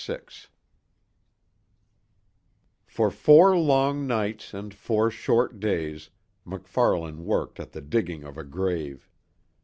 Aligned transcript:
VI 0.03 0.17
For 2.87 3.11
four 3.11 3.55
long 3.55 4.07
nights 4.07 4.51
and 4.51 4.73
four 4.73 5.11
short 5.11 5.59
days 5.59 6.09
MacFarlane 6.43 7.23
worked 7.23 7.59
at 7.59 7.73
the 7.73 7.81
digging 7.81 8.23
of 8.23 8.35
a 8.35 8.43
grave. 8.43 9.07